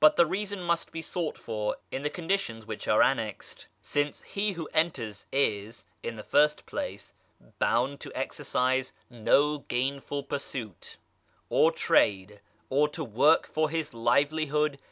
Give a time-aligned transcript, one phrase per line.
[0.00, 4.54] But the reason must be sought for in the conditions which are annexed, since he
[4.54, 7.14] who enters is, in the first place,
[7.60, 10.96] bound to exercise no gainful pursuit,
[11.48, 14.84] or trade, or to work for his livelihood [p.